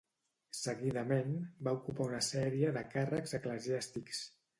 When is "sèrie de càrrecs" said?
2.29-3.37